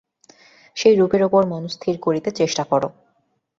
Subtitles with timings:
[0.77, 2.81] সেই রূপের উপর মন স্থির করিতে চেষ্টা কর।